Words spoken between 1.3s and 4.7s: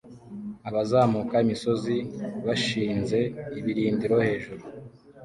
imisozi bashinze ibirindiro hejuru